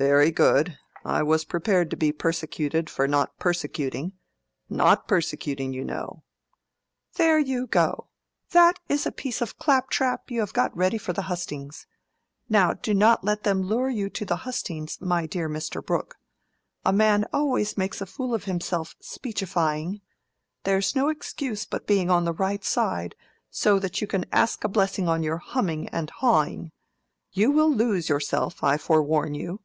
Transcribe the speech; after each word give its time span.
"Very 0.00 0.30
good. 0.30 0.78
I 1.04 1.24
was 1.24 1.44
prepared 1.44 1.90
to 1.90 1.96
be 1.96 2.12
persecuted 2.12 2.88
for 2.88 3.08
not 3.08 3.36
persecuting—not 3.40 5.08
persecuting, 5.08 5.72
you 5.72 5.84
know." 5.84 6.22
"There 7.14 7.40
you 7.40 7.66
go! 7.66 8.06
That 8.52 8.78
is 8.88 9.06
a 9.06 9.10
piece 9.10 9.40
of 9.40 9.58
clap 9.58 9.90
trap 9.90 10.30
you 10.30 10.38
have 10.38 10.52
got 10.52 10.76
ready 10.76 10.98
for 10.98 11.12
the 11.12 11.22
hustings. 11.24 11.88
Now, 12.48 12.74
do 12.74 12.94
not 12.94 13.24
let 13.24 13.42
them 13.42 13.62
lure 13.64 13.88
you 13.90 14.08
to 14.10 14.24
the 14.24 14.36
hustings, 14.46 15.00
my 15.00 15.26
dear 15.26 15.48
Mr. 15.48 15.84
Brooke. 15.84 16.14
A 16.84 16.92
man 16.92 17.24
always 17.32 17.76
makes 17.76 18.00
a 18.00 18.06
fool 18.06 18.34
of 18.34 18.44
himself, 18.44 18.94
speechifying: 19.00 20.00
there's 20.62 20.94
no 20.94 21.08
excuse 21.08 21.64
but 21.66 21.88
being 21.88 22.08
on 22.08 22.24
the 22.24 22.32
right 22.32 22.62
side, 22.62 23.16
so 23.50 23.80
that 23.80 24.00
you 24.00 24.06
can 24.06 24.26
ask 24.30 24.62
a 24.62 24.68
blessing 24.68 25.08
on 25.08 25.24
your 25.24 25.38
humming 25.38 25.88
and 25.88 26.10
hawing. 26.10 26.70
You 27.32 27.50
will 27.50 27.74
lose 27.74 28.08
yourself, 28.08 28.62
I 28.62 28.76
forewarn 28.78 29.34
you. 29.34 29.60